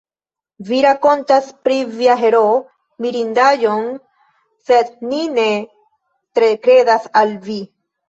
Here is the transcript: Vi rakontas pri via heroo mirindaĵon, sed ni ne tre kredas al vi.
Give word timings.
Vi 0.69 0.77
rakontas 0.85 1.51
pri 1.67 1.75
via 1.97 2.15
heroo 2.23 2.57
mirindaĵon, 3.07 3.87
sed 4.73 4.93
ni 5.13 5.23
ne 5.39 5.49
tre 5.65 6.53
kredas 6.69 7.11
al 7.25 7.41
vi. 7.49 7.65